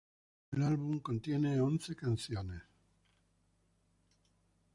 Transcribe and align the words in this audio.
El 0.51 0.63
álbum 0.63 0.99
contiene 0.99 1.61
once 1.61 1.95
canciones. 1.95 2.63